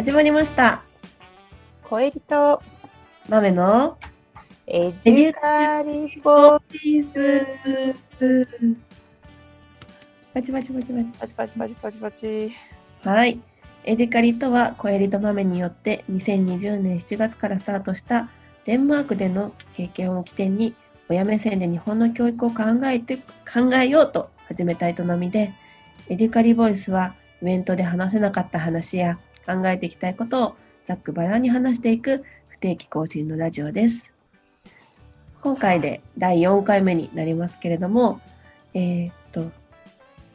[0.00, 0.80] 始まりました。
[1.82, 2.62] 恋人
[3.28, 3.98] 豆の
[4.66, 7.94] エデュカリボピース。
[10.32, 11.04] パチパチパチパチ。
[11.18, 12.52] パチパチパチパチパチ。
[13.04, 13.38] はい。
[13.84, 18.30] エデカリとは、小エリと豆によって2020年7月からスタートした
[18.64, 20.74] デンマークでの経験を起点に、
[21.10, 25.52] 親目線で日本の教育を考えて考えようと始めた営みで、
[26.08, 29.18] エデュカリボイスはイベントで話せなかった話や
[29.50, 34.12] 考えていきたいことをざっくばらんに話していく不定期更新のラジオです。
[35.42, 38.20] 今回で第4回目になりますけれども、
[38.74, 39.50] えーっと、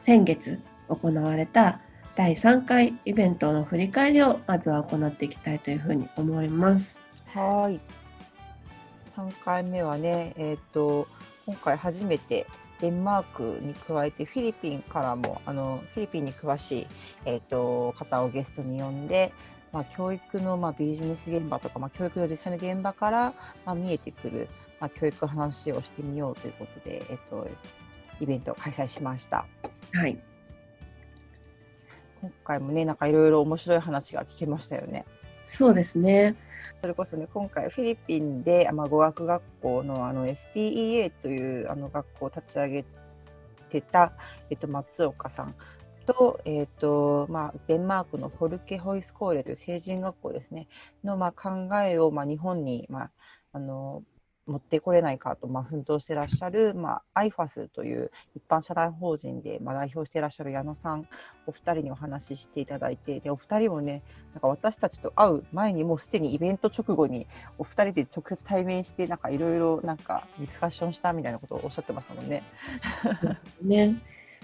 [0.02, 1.80] 先月行われた
[2.14, 7.00] 第3回イベントの振り返りをまずは行っていきたいというふうに思います。
[7.32, 7.80] はい。
[9.14, 11.08] 三回目はね、えっ、と
[11.46, 12.46] 今回初めて
[12.80, 16.86] デンマークに加えてフィリピンからもあのフィリピンに詳しい
[17.24, 19.32] えっ、と方をゲストに呼んで。
[19.72, 23.34] まあ、教育の、まあ、ビジネス現場とか、まあ、教育の実際の現場から、
[23.66, 24.48] まあ、見えてくる、
[24.80, 27.46] まあ、教育の話をしてみようということで、えっと、
[28.20, 29.44] イベントを開催しました。
[29.92, 30.18] はい。
[32.20, 35.04] 今回もね、なんかいろいろ面白い話が聞けましたよね。
[35.44, 36.34] そうですね。
[36.80, 42.84] それこそね、今回フィリピンで、まあ、語学学校のあの SPEA というあの学校を立ち上げ
[43.70, 44.12] てた、
[44.50, 45.54] えっと、松岡さん
[46.06, 50.68] と、えっとまあ、デンマークのフォルケホイスコーレという成人学校ですね、
[51.04, 53.10] の、まあ、考えを、まあ、日本に、まあ、
[53.52, 54.02] あの
[54.46, 61.08] 持ってこれないかと、まあ、奮闘してらっしゃる、まあ、IFAS という一般社団法人で、まあ、代表していらっしゃる矢野さん
[61.46, 64.02] お二人にお話ししていただいてでお二人もね
[64.34, 67.26] なんか私たちと会う前にもうすでにイベント直後に
[67.58, 72.42] お二人で直接対面してなんかいろいろなんかディスカッションしたみたいなことをおっしゃってましたもんね。
[73.62, 73.94] ね。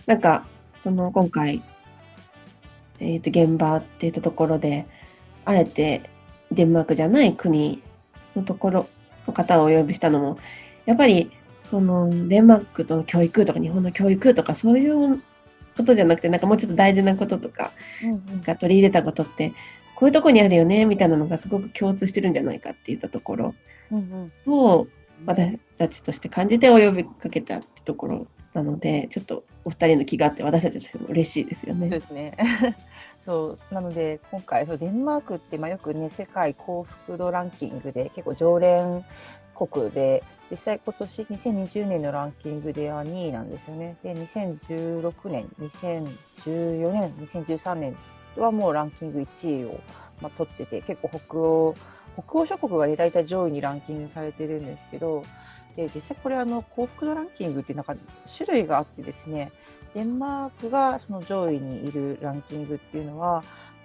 [0.06, 0.46] なんか、
[0.80, 1.62] その今回、
[2.98, 4.86] えっ、と、現場っていったところで、
[5.44, 6.10] あえて
[6.50, 7.82] デンマークじゃない国
[8.36, 8.88] のところ
[9.26, 10.38] の方をお呼びしたのも、
[10.86, 11.30] やっぱり、
[11.64, 15.22] そのデンマークの教育とか日本の教育とかそういう
[15.76, 17.72] ことじゃなくて、なんかもうちょっと大事なこととか、
[18.02, 19.52] なんか取り入れたことって、
[19.94, 23.54] こういうとこにあるよね、みたいなのがすごく共通してるんじゃないかっていったところ
[24.46, 24.86] を、
[25.24, 31.88] 私たちとして感じてお呼びかけたってところなので、ちょっとお二人の気があって、私たちとしても嬉しいですよね。
[31.88, 32.36] そうですね。
[33.24, 39.04] そうなので今回そうデンマークってまあよくね世界幸福度ランキングで結構常連
[39.54, 43.96] 国で実際今年2020年のランキングでは2位なんですよね。
[44.02, 47.96] で2016年、2014年、2013年
[48.36, 49.80] はもうランキング1位を、
[50.20, 51.76] まあ、取ってて結構北欧
[52.18, 55.24] 北欧諸国がね大体上位にランキングされてるんですけど
[55.76, 57.94] で実際これあの幸福度ランキングってなんか
[58.36, 59.50] 種類があってですね
[59.94, 63.44] デンマークがその上位にいるランキングっていうのは、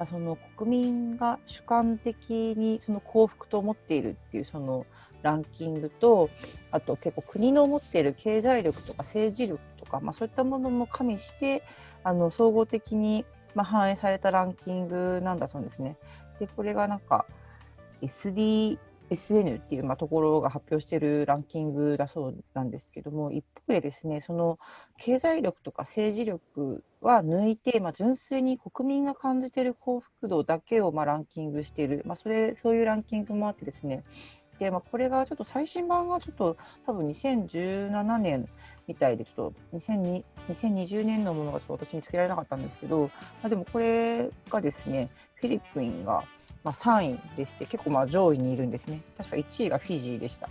[0.09, 4.85] その国民が主観的にその幸福と思っているっていうその
[5.23, 6.29] ランキングと
[6.71, 11.63] あと結構国の持っている経済力とか政治力とか、まあ、そういったものも加味して
[12.03, 13.25] あの総合的に
[13.55, 15.97] まあ反映されたランキングなんだそうですね。
[16.39, 17.25] でこれがなんか
[18.01, 18.77] SD
[19.09, 24.57] SN っていうまあところが発表しているランキングだそうなんですけども一方でですねその
[24.97, 34.03] 経済力とか政治力は抜いて、まあ、純粋に国民が感じている幸福度だけをまあランキングしている、まあ、それそういうランキングもあってですね。
[34.59, 38.49] で、まあ、これがちょっと最新版がちょっと多分2017年
[38.87, 46.23] みたいでちょっと2002 2020年のものがちょっと私見つけられなかったんですけど、まあ、でもこれがですねフィリピンが
[46.63, 50.49] まあ3位でして結構まあ上位にいるんですね確か1位がフィジーでした。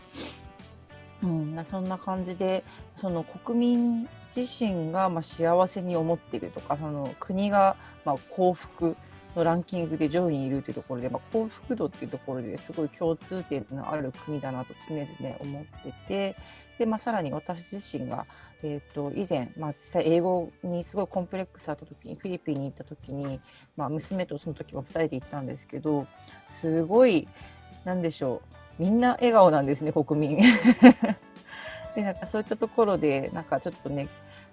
[1.22, 2.62] うん、そんな感じで
[2.98, 8.96] その国民自身がまあ幸せに思っているとかその国がまあ幸福
[9.36, 16.36] のランキングで上位にいるというところで、まあ、幸福度っていうところですごい共通点のある国だなと常々思ってて
[16.78, 18.26] で、まあ、さらに私自身が、
[18.62, 23.38] えー、と以前、まあ、実際英語にすごいコンプレックスあった時にフィリピンに行った時に、
[23.76, 26.06] まあ、娘とその時は2人で行ったんですけど
[26.48, 27.28] すごい
[27.84, 28.42] なんでしょ
[28.78, 30.38] うみんな笑顔なんですね国民。
[31.94, 34.08] でなんかそういったところでなんかちょっとね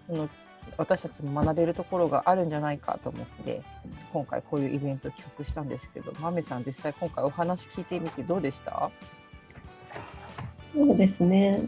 [0.08, 0.30] その
[0.78, 3.62] 私たちも学べるところがあるんじゃないかと思って
[4.12, 8.92] 今回こういうイベント企画したんですけどまめさん実際今回お話聞いてみてどうでした？
[10.68, 11.62] そうですね。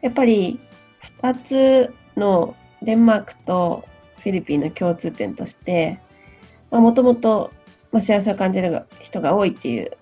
[0.00, 0.58] やっぱり
[1.22, 1.34] 2
[1.88, 3.84] つのデンマークと
[4.18, 6.00] フィリピンの共通点として、
[6.70, 7.52] もともと
[7.92, 9.92] 幸せを感じる人が多いっていう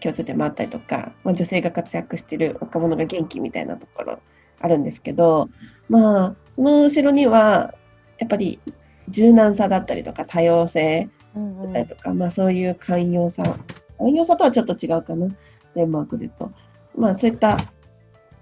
[0.00, 4.20] 共通点もあったりとか、まあ、女性が活躍してる若者が元気みたいなところ
[4.60, 5.48] あるんですけど、
[5.88, 7.72] まあ、その後ろには
[8.18, 8.60] やっぱり
[9.08, 11.72] 柔軟さだったりとか多様性うんうん。
[11.72, 13.58] だったりとか、まあそういう寛容さ。
[13.96, 15.28] 寛容さとはちょっと違うかな。
[15.74, 16.52] デンマークでと。
[16.94, 17.72] まあそういった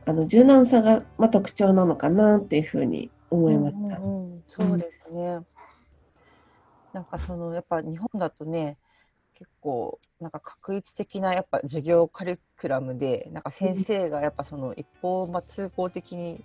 [0.04, 3.98] あの柔軟さが、まあ、特徴なのかなっていうふうに思いました。
[3.98, 4.42] うんうんうん。
[4.48, 5.38] そうですね。
[6.92, 8.78] なんかそのやっぱ日本だとね
[9.34, 16.42] 結構なんか確一的なやっぱ授業カリキュラムでなんか先生がやっぱその一方、まあ、通行的に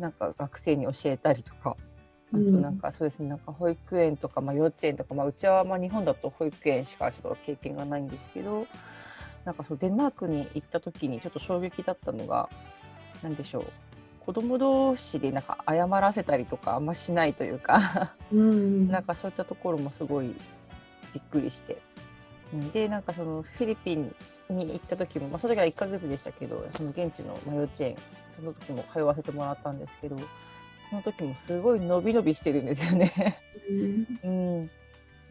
[0.00, 1.76] なんか学生に教えたりとか。
[2.32, 8.68] あとなんかそうですね、なんか保育園とか、まあ、幼稚園とか、まあ、うちはまあ日本だと保育園しかちょっと経験がないんですけど
[9.44, 12.48] なんかそうデンマークに行った時にちょっと衝撃だったのが
[13.20, 13.64] 何でしょう
[14.24, 20.32] 子供同士でなんか謝らせたりとかあんましないというかうん なんかそういったところもすごい
[21.12, 21.78] びっくりして。
[22.52, 24.14] うんで、なんかそのフィリピン
[24.48, 27.96] に行った時も、まあ、その時は1ヶ月でしたけど、その現地のまあ幼稚園、
[28.40, 30.16] その時も通わせてもらったんですけど、
[30.90, 33.38] その時もすごい伸び伸びしてるんですよね。
[34.24, 34.70] うん、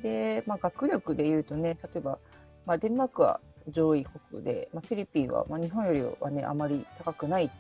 [0.01, 2.17] で、まあ、学力で言うとね、例えば、
[2.65, 7.51] まあ、デンマークは上位国で、まあ、フィリピンは、まあ、日本よりはね、あまり高くない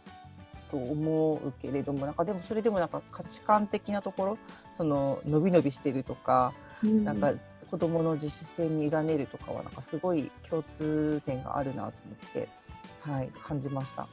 [0.71, 4.37] と思うけれども、なんかでもそれでもなんか価値観的なところ、
[4.77, 6.53] その伸び伸びしてるとか、
[6.83, 7.33] うんなんか
[7.69, 12.47] 子供の自主性に委ねるとかはなんかすごい共通点があるなと思って、
[13.01, 14.07] はい、感じました。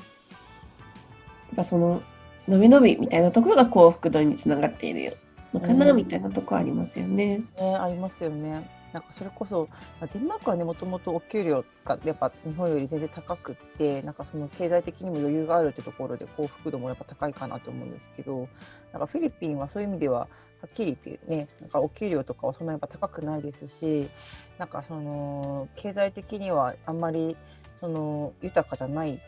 [1.53, 2.03] っぱその
[2.49, 5.17] 伸び伸びみたいなところが幸福度につながっている
[5.53, 7.43] のかな、みたいなとこありますよね。
[7.59, 8.69] ね、ありますよね。
[8.93, 9.69] なんかそれこそ、
[10.13, 18.49] デンマークはね、もともとお給料がやっぱ日本より全然高くって、なんかその経済的にも余裕があるってところで幸福度もやっぱ高いかなと思うんですけど、
[18.93, 20.29] なんかフィリピンはそういう意味では、は
[20.67, 24.09] っきり言ってね、なんかお給料とかはそんなやっぱ高くないですし、
[24.57, 27.37] なんかその経済的にはあんまり
[27.81, 29.21] その豊かじゃない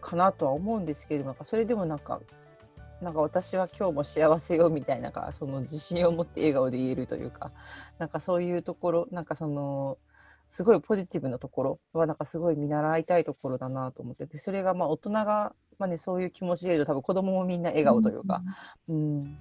[0.00, 2.20] かなとは思うんですけど、なんかそれでもなんか
[3.00, 7.52] なんか私は今日も幸せよみたいなその自信を持って笑顔で言えるというか
[7.98, 9.98] なんかそういうところなんかその
[10.50, 18.42] すごいポジティブなところはなんかすごい見習いたいところだなと思っててそれがまあ大人が、まあね、そういう気持ちでいると多分子供もみんな笑顔というか、
[18.88, 19.38] うん。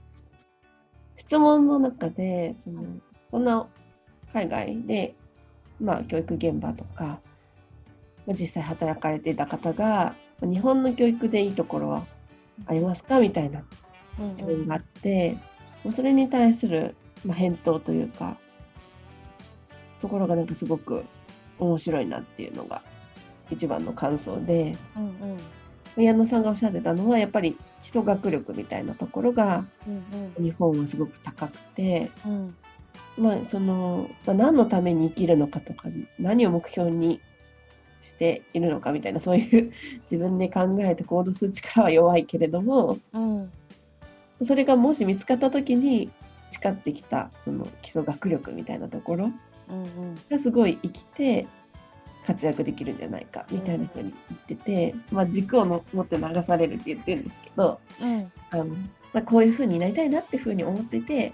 [1.16, 2.84] 質問の中でその
[3.32, 3.66] こんな
[4.34, 5.16] 海外で、
[5.80, 7.20] まあ、教育現場とか、
[8.28, 12.06] まあ、実際働かれていた方がまあ日本の教育でいいところは
[12.66, 13.20] ありますか？
[13.20, 13.64] みたいな
[14.20, 15.38] うん質問があって、
[15.84, 16.96] まあそれに対する、
[17.26, 18.38] まあ、返答というか
[20.02, 21.04] ところがなんかすごく
[21.60, 22.82] 面白いなっていうのが
[23.50, 25.38] 一番の感想でうんうん。
[25.96, 30.44] 宮野さんがおっしゃってたのはやっぱり基礎学力みたいなところがうん。
[30.44, 32.12] 日本はすごく高くて。
[32.26, 32.56] うん。
[33.18, 37.20] まあそのまあ、何のために生きるのかとか何を目標に
[38.08, 39.72] しているのかみたいなそういう
[40.10, 43.52] 自分で考えて行動する力は弱いけれどもうん。
[44.44, 46.12] それがもし見つかった時に
[46.52, 49.32] 誓ってきたその基礎学力みたいなところ
[49.70, 50.16] うんうん。
[50.30, 51.48] がすごい生きて
[52.26, 58.32] 活躍できるんじゃないかみたいな風に言ってて、まあ、軸をの持って流されるって言ってるんですけどうん。
[58.52, 58.66] あの、
[59.14, 61.34] まあ、こういう風になりたいなっていう風に思ってて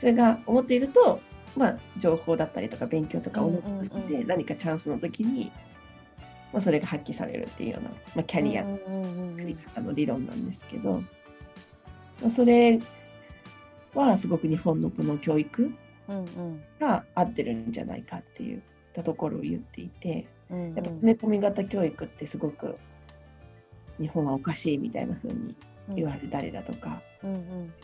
[0.00, 1.20] それが思っていると、
[1.56, 5.52] まあ、情報だったりとか勉強とかを残しうんうんて何かチャンスの時に、
[6.52, 8.64] まあ、それが発揮されるっていうような、まあ、キャリア
[9.80, 11.02] の理論なんですけど、
[12.20, 12.80] まあ、それ
[13.94, 15.72] はすごく日本のこの教育
[16.78, 22.76] が合ってるんじゃないかっていうたところを言っていてうんやっぱ詰め込み型教育ってすごく
[23.98, 25.54] 日本はおかしいみたいな風に
[25.94, 27.02] 言われたりだとか、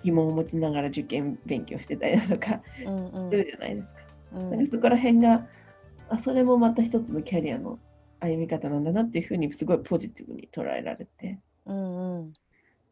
[0.02, 2.60] 疑問を持ちながら受験勉強してたりだとか
[3.30, 3.92] するじゃないですか。
[4.34, 4.50] うん。
[4.50, 5.46] なんかそこら辺が
[6.08, 7.78] あそれもまた一つのキャリアの
[8.20, 12.32] 歩み方なんだなっていうふうにすごいポジティブに捉えられてうんうん。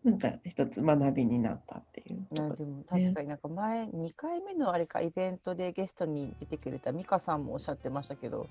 [0.05, 8.47] なんか一つ学びになったっていうところあでも確かになんか前2回目のあれかイベントでゲストに出てくれた美香さんもおっしゃってましたけど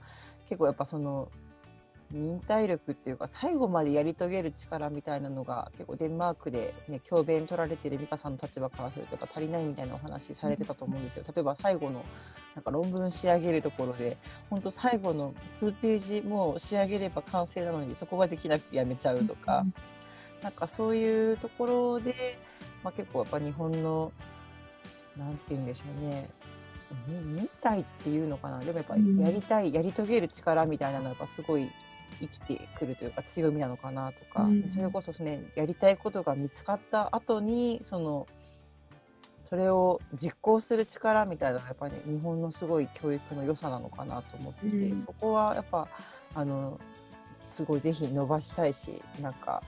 [0.49, 1.31] 結構やっぱその
[2.11, 11.23] 忍耐力っていうか最後までやり遂げる力みたいなのが結構デンマークで、ね、教鞭取られてる美香さんの立場からすると足りないみたいなお話されてたと思うんですよ。
[11.27, 12.05] 例えば最後の
[12.53, 14.17] なんか論文仕上げるところで
[14.49, 19.65] 本当最後の数ページもう仕上げれば完成なのにそこができなくてやめちゃうとか。
[20.43, 22.37] なんかそういうところで、
[22.83, 24.11] まあ、結構やっぱ日本の
[25.17, 26.29] なんて言うんでしょうね
[27.07, 31.69] に忍耐っていうのかなでもやっぱうんやりたい、やり遂げる力みたいなのはやっぱすごい
[32.19, 38.27] 生きてくるというか強みなのかなとか、うんそれこそねやりたいことが見つかった後にその
[39.49, 44.99] それを実行する力みたいなのはやっぱり、ね、日本のすごい教育の良さなのかなと思ってて、うん。
[45.01, 45.87] そこはやっぱ
[46.33, 46.79] あの
[47.49, 49.61] すごいぜひ伸ばしたいしなんか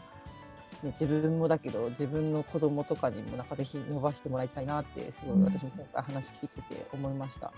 [0.84, 7.48] ね、自分もだけど自分の子供とかにもなんかぜひ伸ばしてもらいたいなってすごい私も今回話聞いてて思いました。
[7.48, 7.51] や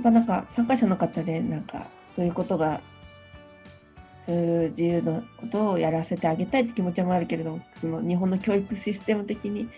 [0.00, 2.80] っぱなんか参加者の方でなんかそういうことが
[4.24, 9.68] そういう自由なことをやらせてあげたいって気持ちもあるけれどもその日本の教育システム的に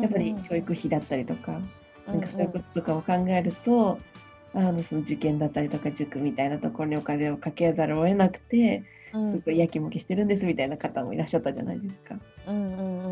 [0.00, 1.60] やっぱり教育費だったりとか、
[2.06, 4.00] なんかそういうこととかを考えると、
[4.54, 8.84] あのその受験だったりとか塾みたいなところにお金をかけざるを得なくて、
[9.30, 12.16] すごいやきもきしてるんですみたいな方もいらっしゃったじゃないですか。
[12.46, 13.11] うんうんうんう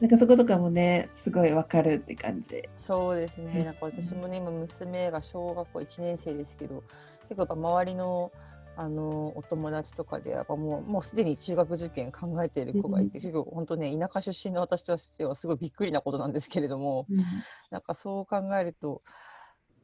[0.00, 2.62] なんかそことかもねすごいわかるって感じ。
[2.76, 3.64] そうですね。
[3.64, 6.82] なんか私もね今娘が小学校1年生ですけど、
[7.28, 8.32] 結構やっぱ周りの
[8.76, 17.24] あのお友達とかでやっぱもうもうすでに中学受験考えている子がいて、結構本当ね田舎出身の私としてはすごいびっくりなことなんですけれども、うん
[17.70, 19.02] なんかそう考えると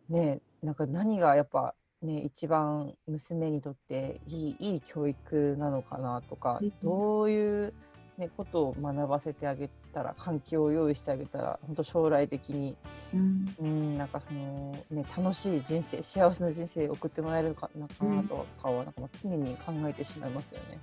[0.09, 7.75] ねなんか何がやっぱね一番娘にとっていいいい教育なのかなとか、うんどういう
[8.19, 12.77] ねことを学ばせてあげたら環境を用意してあげたら本当将来的に
[13.15, 20.79] うんうん、なんかそのね楽しい人生幸せな人生を送ってもらえるかなかなとかはなんかまあ常に考えてしまいますよね。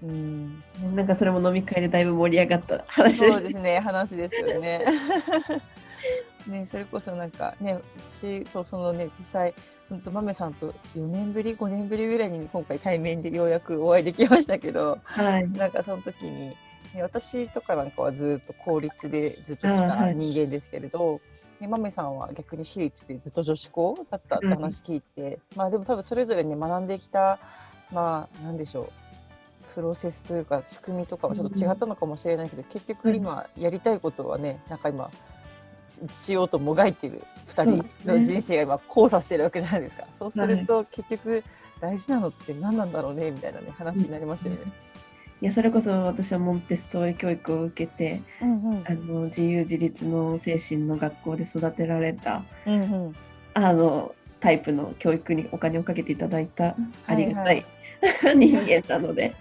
[0.00, 0.62] うん、
[0.94, 4.84] なんかそれも飲み会でだいぶ盛り上がった話ですそうですね話ですよね。
[6.48, 7.78] ねそれこそなんかね
[8.08, 9.54] 私そうそのね実際
[9.88, 15.50] 本当豆さんと4年ぶり5年ぶりぐらいに今回対面でようやくお会いできましたけどはい。
[15.50, 16.56] なんかその時に、ね、
[17.02, 21.20] 私とかなんかはずっと公立でずっと来た人間ですけれど、
[21.60, 27.38] ね、豆さんは逆に私立でずっと女子校だったって話聞いて、まあでも多分それぞれね学んできた
[27.92, 28.92] まあなんでしょう
[29.74, 35.10] プロセスというか仕組みとかはちょっと違ったのかもしれないけど、結局今やりたいことはねなんか今
[35.88, 37.22] ししようともがいてる
[37.54, 40.04] 2人の人生が今交差してるわけじゃないですか。
[40.18, 41.44] そうすると結局
[41.80, 44.60] 大事なのって何なんだろうねみたいなね話になりましたよね。
[45.40, 53.16] いやそれこそ私はモンテッソーリ教育を受けてうんうんあの自由自立の精神の学校で育てられたうんうん
[53.54, 56.76] あのタイプの教育にお金をかけていただいた
[57.06, 57.64] ありがたい、
[58.22, 59.34] は 人間なので。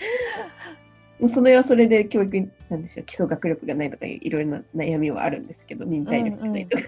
[1.28, 6.84] それはそれで教育になんでしょう基礎学力がないとかいろいろな悩みはあるんですけど忍耐力がないとか、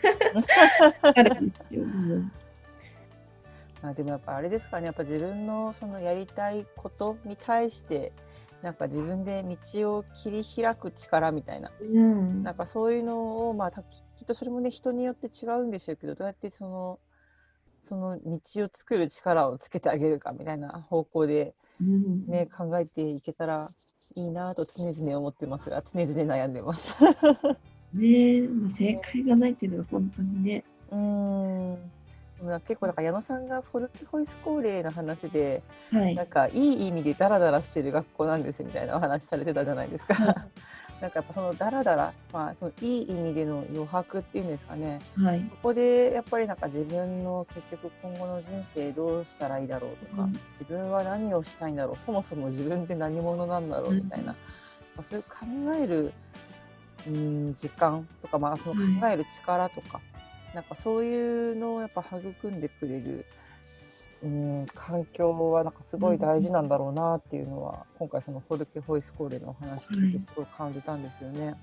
[1.15, 2.31] あるんですよ、うん。
[3.81, 4.85] まあでもやっぱあれですかね。
[4.85, 8.11] やっぱ自分のそのやりたいことに対して
[8.61, 9.43] なんか自分で
[9.73, 11.71] 道を切り開く力みたいな。
[11.81, 12.43] うん。
[12.43, 16.99] なんかそういうのをまあたききっとそれもね人によって違うんでしょうけどどうやってその
[17.83, 22.25] その道を作る力をつけてあげるかみたいな方向でうん。
[22.27, 23.69] ね、考えていけたら
[24.15, 26.95] いいなと常々思ってますが常々悩んでます。
[27.93, 30.63] ね正解がないっていうのは本当にね。
[30.91, 31.77] うーん
[32.65, 35.61] 結構なんか矢野さんがフォルキホイスコーレーの話で
[35.91, 40.13] はいなんかいい意味でダラダラしてる学校なんですみたいなお話されてたじゃないですか。
[40.13, 40.35] はい
[41.01, 44.99] なんかやっぱそのダラダラ、まあ、そのいい意味での余白っていうんですかね。
[45.17, 45.41] はい。
[45.41, 50.39] ここでやっぱりなんか自分の結局今後の人生どうしたらいいだろうとか、うん。
[50.51, 54.35] 自分は何をしたいんだろうそもそも自分って何者なんだろうみたいな、ま
[54.97, 56.11] あそういう考える
[57.07, 60.01] うん時間とか、まあ、その考える力とか、
[60.53, 63.25] なんかそういうのをやっぱ育んでくれる、
[64.23, 71.55] うん、環境はなんかすごい大事なんだろうなっていうのは、今回そのフォルケ・ホイスコーレのお話聞いてすごい感じたんですよね。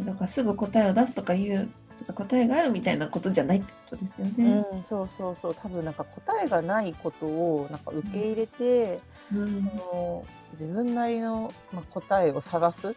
[0.00, 1.68] だからすぐ答えを出すとか言う
[2.14, 4.64] 答えがあるみたいなことじゃないってことですよね。
[4.72, 9.00] うん、そうそうそう多分なんか答えがないことをなんか受け入れて、
[9.32, 12.94] うんその自分なりの、まあ、答えを探す、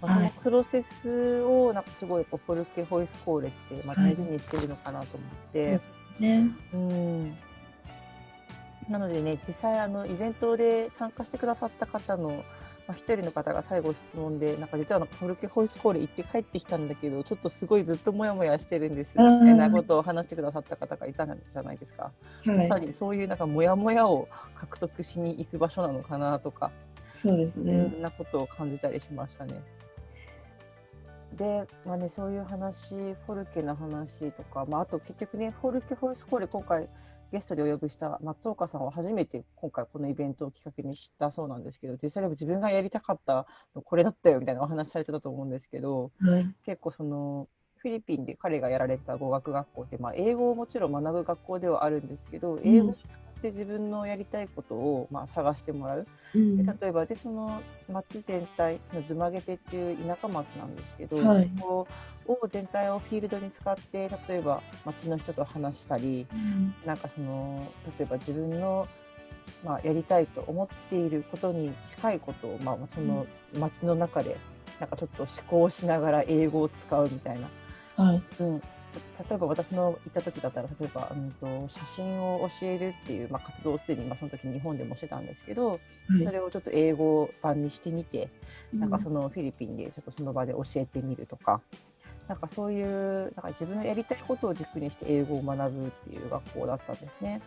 [0.00, 5.78] まあ、そはいのプロセスをなんかすごいやっぱフォルケ・ホイスコーレって、ま大事にしてるのかなと思ってで。
[5.78, 5.82] す
[6.20, 6.50] ね。
[6.74, 7.36] うん
[8.90, 12.42] なのでね実際あのイベントで参加してくださった方の
[12.88, 22.10] まあ、一人の方が最後質問でなんか実はなんかフォルケホイスコーレ行って帰ってきたんだけどちょっとすごいずっとモヤモヤしてるんですみうんたいなことを話してくださった方がいたんじゃないですか？
[22.46, 22.78] はいまさ。
[22.80, 26.72] にそういうなんかモヤモヤを獲得しに行く場所なのかなとか、
[27.14, 27.74] そうですそね。
[27.74, 29.62] んなことを感じたりしましたね。
[31.36, 36.88] で、まあね、そういう話、フォルケの話とか、まあ、あと結局ね、フォルケホイスコーレ、今回
[37.32, 46.54] ゲストでお呼びした松岡さんは初めて今回このイベントをきっかけに知ったそうなんですけど、実際でも自分がやりたかったのこれだったよみたいなお話されてたと思うんですけど、はい。
[46.66, 56.06] 結構そのフィリピンで彼がやられてた語学学校って、まあ、英語をもちろん学ぶ学校ではあるんですけど、英語を使って自分のやりたいことを、まあ、探してもらう。
[56.34, 56.56] うん。
[56.58, 61.50] で例えばでその町全体そのドゥマゲテっていう田舎町なんですけど、はい。
[61.58, 61.88] そこ
[62.26, 66.74] を全体をフィールドに使って例えば町の人と話したりうん。
[66.86, 67.66] なんかその
[67.98, 68.86] 例えば自分の
[69.64, 73.26] まあ、やりたいと思っていることに近いことを、まあ、その
[73.58, 74.36] 街の中で
[74.78, 77.48] なんかちょっと思考しながら英語を使うみたいな、
[78.02, 78.22] はい。
[78.40, 78.62] うん、
[79.28, 85.76] 例えば私の行った時だったら例えば、うんと、写真を教えるっていう、まあ、活動をすでに、まあ、その時日本でもしてたんですけど、は
[86.20, 88.28] い、それをちょっと英語版にしてみて、
[88.72, 91.60] うん、なんかそのフィリピンでちょっとその場で教えてみるとか。
[92.28, 97.40] なんかそういうなんか自分のやりたいことを軸にして英語を学ぶっていう学校だったんですね。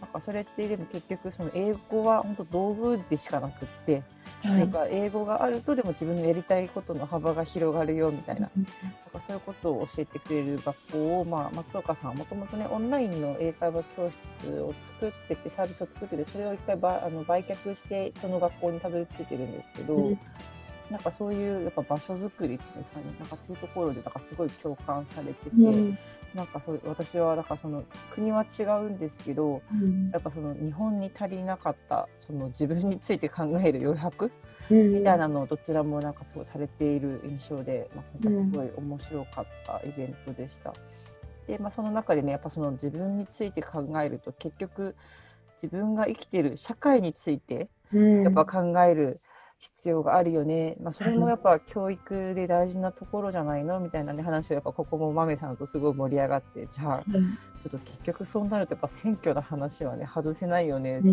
[0.00, 4.02] なんかそれってでも結局その英語は本当道具でしかなくって、
[4.42, 8.64] はい、なんか英語があるとでも自分のやりたいことの幅が広がるよみたいな,、なん
[9.12, 14.10] かそういうことを教えてくれる学校を、まあ、松岡さんはもともとねオンラインの英会話教
[14.40, 20.16] 室を作っててサービスを作っててそれを一回ばあの売却してその学校にたどり着いてるんですけど。
[20.90, 25.98] うんなんかそういうやっぱ場所づくりっていうんですかね、なんかそういうところでなんかすごい共感されてて、うん、
[26.34, 34.30] なんかそう私はだからその国は違うんですけど、うん、やっぱその日本に足りなかったその自分について考える余白、
[34.70, 40.72] うん、みたいなのをどちらもなんかすごいされている印象で、まあ、今回すごい面白かったイベントでした。
[41.48, 44.94] で、まあ、その中でねやっぱその自分について考えると結局
[45.56, 49.18] 自分が生きてる社会についてやっぱ考える、
[49.58, 53.80] 必要があるよね、まあ、それもやっぱ教育で大事なところじゃないの？
[53.80, 56.68] みたいな、ね、話をやっぱここも豆さんとすごい盛り上がって。
[56.70, 57.18] じゃあ、ちょ
[57.68, 61.08] っと結局そうなるとやっぱ選挙の話はね外せないよねって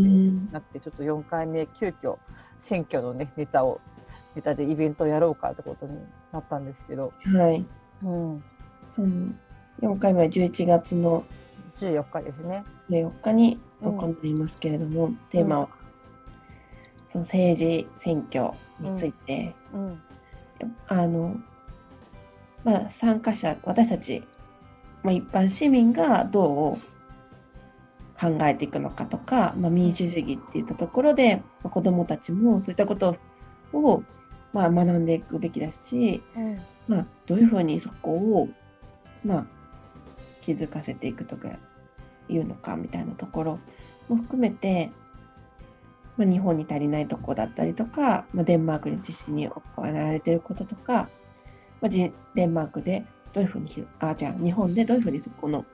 [0.51, 2.17] なってちょっと4回目急遽
[2.59, 3.79] 選挙のねネタを
[4.35, 5.97] ネタでイベントをやろうかってことに
[6.31, 7.65] なったんですけど、はい、
[8.03, 8.43] うん、
[8.91, 9.07] その
[9.81, 11.23] 4回目は11月の
[11.77, 12.65] 14日ですね。
[12.89, 15.69] 14日に行いますけれども、うん、テーマは？
[17.13, 19.87] その政治選挙について、うん。
[19.87, 19.91] う
[20.65, 21.37] ん、あの
[22.63, 24.23] まあ、参加者私たち、
[25.03, 33.17] まあ、一般市民がどう考えていくのかとか、まあ、民主主義っていったところで、まあ、子どもたちもそういったこと
[33.73, 34.03] を、
[34.53, 38.47] まあ、学んでいくべきだし、うん、まあ、どういうふうにそこを、
[39.25, 39.45] まあ、
[40.41, 41.49] 気づかせていくとか
[42.29, 43.59] いうのかみたいなところ
[44.07, 44.91] も含めて
[46.17, 51.09] まあ、日本に足りないとこだったりとか、まあ、デンマークで実施に行われていることとか、
[51.81, 52.11] まあ、デ
[52.45, 53.67] ンマークでどういうふうに
[53.99, 55.65] あじゃあ日本でどういうふうにそこの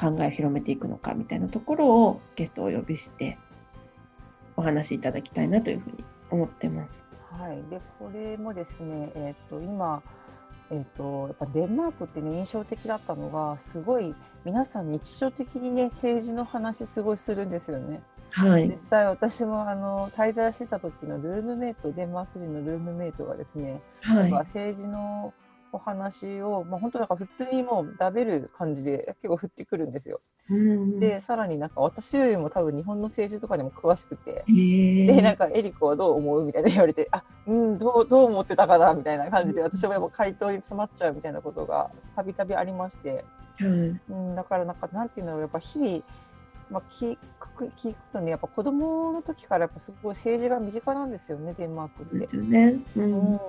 [0.00, 3.38] 考えを広めていくのかみたいなところをゲストをお呼びして
[4.56, 7.02] お話しいただきたいなというふうに思ってます。
[7.30, 10.02] はい、でこれもですね、えーと、今、
[10.70, 18.02] えーと、やっぱデンマークってね印象的だったのがすごい皆さん日常的にね政治の話すごいするんですよね。
[18.36, 25.32] はい、実際私もあの滞在してた時のルームメイトデンマーク人のルームメイトがですね、はい、政治の
[25.74, 30.18] お話を、まあ、本当なんか普通にもう食べる感じで結構振ってくるんですよ。
[30.50, 43.24] うん、でさらになんか私よりも多分日本の政治とかでも詳しくてでなんかエリコはどう思うみたいな言われてあうんどうどう思ってたかなみたいな感じで私もやっぱ回答に詰まっちゃうみたいなことがたびたびありまして、
[43.60, 46.02] うん、うん、だからなんかなんていうのやっぱ日々
[46.70, 47.16] まあ、聞
[47.56, 52.18] く聞くとねやっぱ子供の時からやっぱすごい政治が身近なんですよねデンマークって。
[52.18, 52.78] ですよね。
[52.96, 53.40] うん、うん、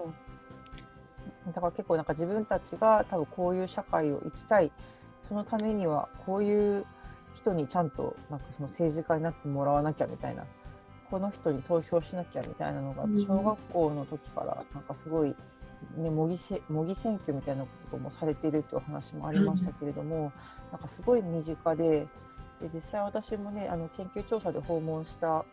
[1.53, 4.71] だから結構なんか自分たちが多分こういう社会を生きたい。
[5.27, 6.85] そのためにはこういう
[7.33, 10.45] 人にちゃんとなんかその政治家になってもらわなきゃみたいな。
[11.09, 15.35] この人に投票しなきゃみたいなのが小学校の時からなんかすごい、
[15.97, 20.31] ね、模擬せ模擬選挙みたいなこともされているという話もありましたけれども、
[20.71, 22.07] なんかすごい身近で
[22.61, 25.45] で実際私もねあの研究調査で訪問した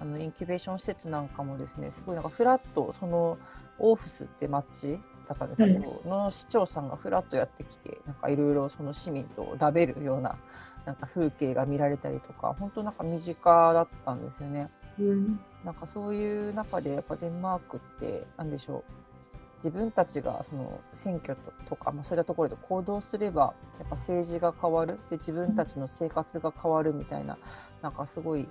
[0.00, 3.38] あのインキュベーション施設なんかもですねすごいなんかフラットその
[3.78, 10.36] オーフスって町だったんですけど、の市長さんがフラッとやってきてなんかいろいろその市民と食べるような
[10.84, 14.68] なんか風景が見られたりとか本当なんか身近だったんですよね。
[14.98, 18.99] うん、なんかそういう中でやっぱデンマークって何でしょう
[19.62, 21.36] 自分たちがその選挙
[21.68, 24.98] とか、まあ、そういったところで行動すればやっぱ政治が変わる。
[25.10, 27.36] で自分たちの生活が変わるみたいな
[27.82, 28.48] なんかすごい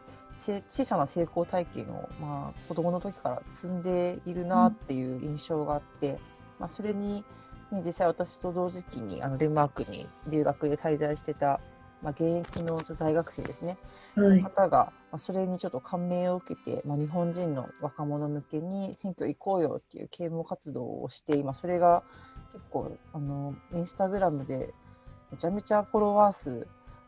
[0.70, 6.20] 小さな成功体験を、まあ、子どもの時から積んでいるなっていう印象があって、
[6.60, 7.24] まあ、それに、
[7.72, 11.60] ね、実際私と同時期にあのデンマークに留学で滞在してた
[12.02, 13.78] まあ、現役の大学生ですね、
[14.16, 22.04] はい、方が、まあ、それにちょっと感銘を受けて、まあ、日本人の若者向けに選挙行こうよっていう啓蒙活動をして今それが
[22.54, 24.74] 結構あのインスタグラムで
[25.32, 26.68] めちゃめちゃフォロワー数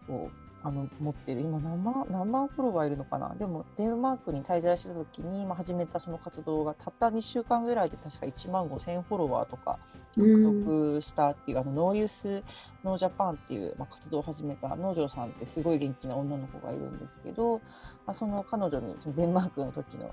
[0.10, 0.30] を
[0.64, 1.42] あの持ってる。
[1.42, 3.34] 今何万何万フォロワーいるのかな？
[3.36, 9.80] でもデンマークに滞在した時に、まあ、始めたその活動がたった2週間ぐらいで確か1万5000フォロワーとか
[10.16, 12.44] 獲得したっていう、あのノーユース
[12.84, 17.62] ノージャパンっていう、まあ、活動を始めた農場さんってすごい元気な女の子がいるんですけど、
[18.06, 20.12] まあ、その彼女にそのデンマークの時の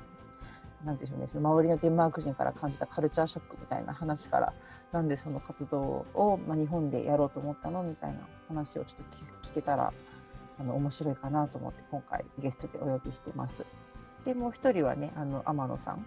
[0.84, 4.52] なんでしょうね、その周りのデンマーク人から感じたカルチャーショックみたいな話から
[4.92, 7.82] なんでその活動を、まあ、日本でやろうと思ったの？
[7.82, 9.92] みたいな話をちょっと聞けたら
[10.60, 13.64] あの面白いかなと思って今回ゲストでお呼びしてます。
[14.24, 16.06] でもう一人はねあの天野さん。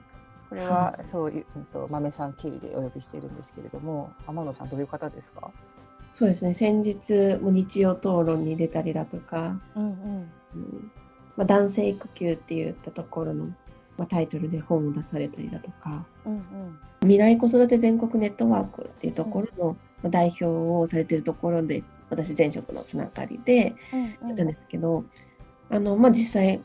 [0.50, 5.50] これは、そういう、うんと、豆さん経由でお呼びしているんですけれども天野さんどういう方ですか？
[6.12, 6.54] そうですね。
[6.54, 10.32] 先日も日曜討論に出たりだとか、うんうん。
[10.56, 10.92] うん。
[11.38, 13.46] まあ、男性育休って言ったところの、
[13.98, 16.42] まあ、タイトルで本を出されたりだとか、うんうん、
[17.00, 23.76] 未来子育て全国ネットワークっていうところの、うん、代表をされてるところで私前職のつながりで
[24.22, 25.08] やったんですけど、うんうん、
[25.70, 26.62] あのまあ、実際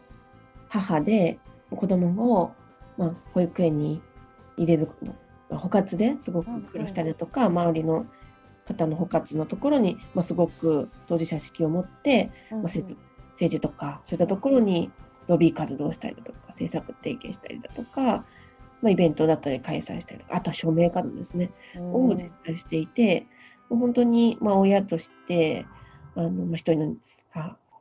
[0.69, 1.39] 母で
[1.71, 2.53] 子供を、
[2.99, 4.03] まあ、保育園に
[4.57, 5.15] 入れるの、
[5.49, 8.07] まあ、捕獲ですごく苦労したりだとか、うんうん、周りの
[8.67, 12.97] 方の捕獲のところに、まあ、すごく当事者式を持って、まあ、政
[13.39, 14.91] 治とかそういったところに
[15.29, 18.25] ロビー活動したりだとか政策提携したりだとか、
[18.83, 23.27] まあ、イベントだったり開催したりとかあとは署名活動ですね、うん、を絶対していて
[23.69, 25.67] 本当に、まあ、親として
[26.15, 26.97] あの、まあ、一人の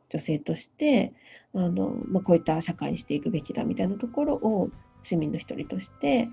[0.09, 1.13] 女性として
[1.53, 4.69] あの、まあ、こういった社会にしていくべきだみたいなところを
[5.03, 6.29] 市民の一人として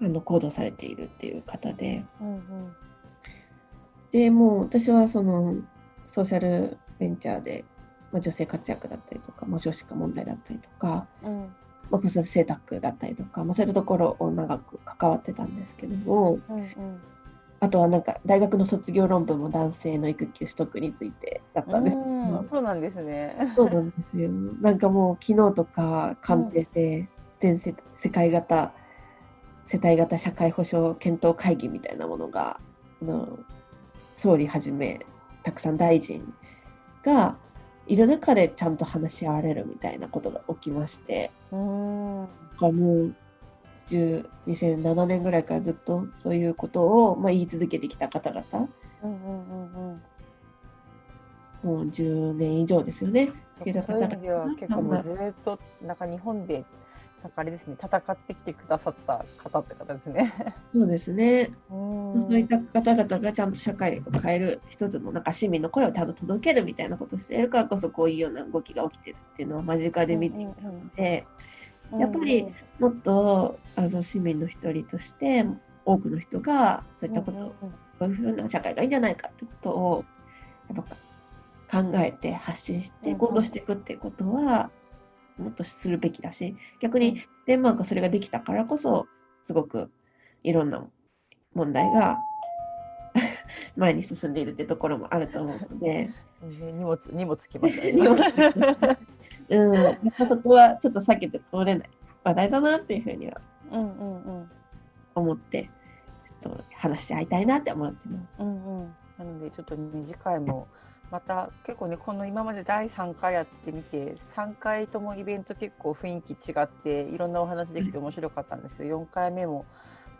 [0.00, 2.72] あの行動されているっていう方で、うんうん、
[4.12, 5.56] でもう私はその
[6.06, 7.64] ソーシャルベンチャーで、
[8.12, 11.52] まあ、女性活躍だったりとか、まあ、少子化問題だったりとか、うん、
[11.90, 17.00] まあ、子育て政策だったりとか、まあ、そういったところを長く関わってたんですけども、うんうん
[17.60, 21.96] あとはなんか大学の卒業論文も男性の育休取得についてだったんです
[22.48, 23.36] そうなんですね。
[23.56, 24.30] そうなんですよ。
[24.60, 27.08] なんかもう昨日とか官邸で
[27.40, 28.72] 全世世界型
[29.66, 32.60] 世帯型社会保障検討会議みたいなものが
[33.02, 33.38] あの
[34.16, 35.00] 総理はじめ
[35.42, 36.32] たくさん大臣
[37.02, 37.36] が
[37.86, 41.30] いる中でちゃんと話し合われるみたいなことが起きまして。
[41.50, 42.28] うんも
[42.60, 43.14] う
[43.96, 48.68] 2007年ぐらいからずっとそういうことを、まあ、言い続けてきた方々、
[49.02, 50.02] うんうんうんうん、
[51.62, 53.32] もう10年以上ですよね。
[53.56, 56.64] そういう意味では結構もうずっとなんか日本で
[57.22, 60.32] なんかあれですね戦ってきてくださった方って方ですね。
[60.72, 61.50] そうですね。
[61.68, 70.58] そういった方々がちゃんと社会を変える一つのなんか市民の声をちゃんと届けるみたいなことをしているからこそこういうような動きが起きてるっていうのは間近で見ているので。
[70.62, 71.24] うんうんうん
[71.92, 72.46] やっぱり
[72.78, 75.46] もっとあの市民の一人として
[75.84, 77.54] 多くの人がそういったこと、
[77.98, 80.04] こういうふうな社会がいいんじゃないかってことを
[80.74, 80.84] やっ
[81.68, 84.70] ぱ考えて発信して行動していくっていうことは
[85.38, 89.06] もっとするべきだし逆にデンマークはそれができたからこそ
[89.42, 89.90] すごく
[90.42, 90.84] いろんな
[91.54, 92.18] 問題が
[93.76, 96.10] 前に進んでいるってところもあると思うので。
[96.40, 97.92] 荷物荷物きましたね。
[99.50, 101.90] うん、やっぱそこはちょっと避けて通れない
[102.24, 103.40] 話題だなっていうふうには
[105.14, 105.70] 思って、
[106.22, 108.26] ちょっと話し合いたいなって思ってます。
[108.38, 110.68] うんうん、なのでちょっとね次回も
[111.10, 119.64] また結構ねこの今まで第3回やってみて3回ともイベント結構雰囲気違っていろんなお話できて面白かったんですけど4回目も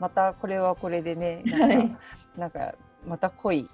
[0.00, 1.96] またこれはこれでねなんかはい、
[2.38, 2.74] なんか
[3.06, 3.68] また濃い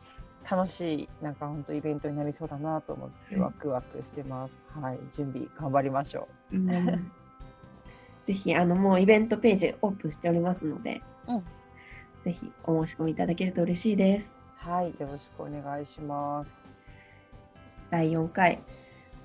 [0.49, 4.55] 楽しいなんか本当イベントになりそうだなと思ってワクワクしてます。
[4.79, 6.57] はい、準備頑張りましょう。
[6.57, 7.13] うん、
[8.27, 11.45] ぜひあのもうイベントページオープンしておりますので、うん、
[12.25, 14.31] ぜひお申し込みいただけると嬉しいです。
[14.57, 16.69] はい、よろしくお願いします。
[17.91, 18.61] 第4回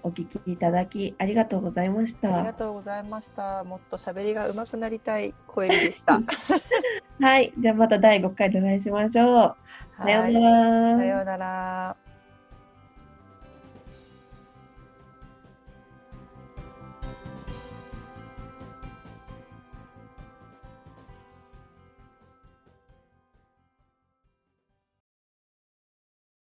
[0.03, 2.37] お聞きいただきありがとうございました。
[2.37, 3.63] ありがとうございました。
[3.63, 6.21] もっと喋りが上手くなりたい声でした。
[7.21, 9.55] はい、じゃあまた第5回でお会いしましょう。
[9.97, 10.97] さようなら。
[10.97, 11.98] さようなら。